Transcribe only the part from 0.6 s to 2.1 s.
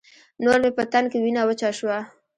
مې په تن کې وينه وچه شوه.